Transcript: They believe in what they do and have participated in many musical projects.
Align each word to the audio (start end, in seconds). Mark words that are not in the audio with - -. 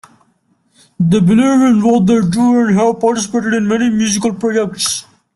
They 0.99 1.19
believe 1.19 1.61
in 1.61 1.81
what 1.83 2.07
they 2.07 2.21
do 2.21 2.59
and 2.65 2.75
have 2.75 2.99
participated 2.99 3.53
in 3.53 3.67
many 3.67 3.91
musical 3.91 4.33
projects. 4.33 5.05